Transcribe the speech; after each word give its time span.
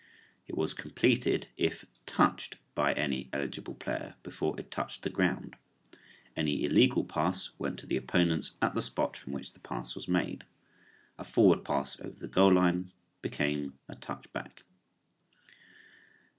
It 0.47 0.57
was 0.57 0.73
completed 0.73 1.49
if 1.57 1.85
touched 2.07 2.57
by 2.73 2.93
any 2.93 3.29
eligible 3.31 3.75
player 3.75 4.15
before 4.23 4.59
it 4.59 4.71
touched 4.71 5.03
the 5.03 5.11
ground. 5.11 5.55
Any 6.35 6.63
illegal 6.63 7.05
pass 7.05 7.51
went 7.59 7.77
to 7.81 7.85
the 7.85 7.97
opponents 7.97 8.53
at 8.63 8.73
the 8.73 8.81
spot 8.81 9.15
from 9.15 9.31
which 9.33 9.53
the 9.53 9.59
pass 9.59 9.93
was 9.93 10.07
made. 10.07 10.43
A 11.19 11.23
forward 11.23 11.63
pass 11.63 11.99
over 12.01 12.17
the 12.17 12.27
goal 12.27 12.53
line 12.53 12.91
became 13.21 13.77
a 13.87 13.93
touch 13.93 14.25
back. 14.33 14.63